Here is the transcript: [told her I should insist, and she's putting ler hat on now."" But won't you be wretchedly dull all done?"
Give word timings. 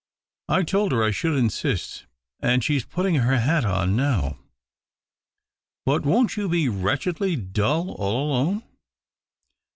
[told 0.65 0.91
her 0.91 1.03
I 1.03 1.11
should 1.11 1.37
insist, 1.37 2.07
and 2.39 2.63
she's 2.63 2.83
putting 2.83 3.13
ler 3.17 3.35
hat 3.35 3.63
on 3.65 3.95
now."" 3.95 4.39
But 5.85 6.07
won't 6.07 6.35
you 6.35 6.49
be 6.49 6.67
wretchedly 6.69 7.35
dull 7.35 7.91
all 7.91 8.45
done?" 8.53 8.63